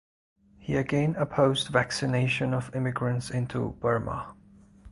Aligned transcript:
He 0.57 0.73
again 0.77 1.15
opposed 1.15 1.67
vaccination 1.67 2.55
of 2.55 2.75
immigrants 2.75 3.29
into 3.29 3.73
Burma. 3.79 4.33